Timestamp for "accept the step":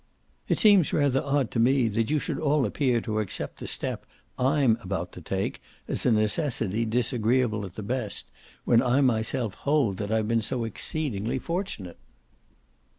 3.19-4.03